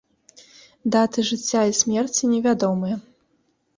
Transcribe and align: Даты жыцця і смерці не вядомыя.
Даты 0.95 1.25
жыцця 1.29 1.61
і 1.73 1.77
смерці 1.81 2.23
не 2.33 2.39
вядомыя. 2.47 2.95